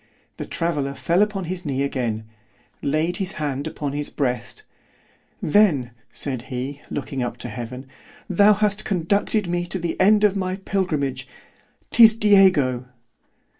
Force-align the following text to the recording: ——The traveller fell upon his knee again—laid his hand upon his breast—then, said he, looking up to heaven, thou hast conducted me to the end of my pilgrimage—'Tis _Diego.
——The 0.37 0.47
traveller 0.47 0.95
fell 0.95 1.21
upon 1.21 1.43
his 1.43 1.63
knee 1.63 1.83
again—laid 1.83 3.17
his 3.17 3.33
hand 3.33 3.67
upon 3.67 3.93
his 3.93 4.09
breast—then, 4.09 5.91
said 6.11 6.41
he, 6.41 6.81
looking 6.89 7.21
up 7.21 7.37
to 7.37 7.49
heaven, 7.49 7.85
thou 8.27 8.53
hast 8.55 8.83
conducted 8.83 9.45
me 9.47 9.67
to 9.67 9.77
the 9.77 10.01
end 10.01 10.23
of 10.23 10.35
my 10.35 10.55
pilgrimage—'Tis 10.55 12.15
_Diego. 12.15 12.85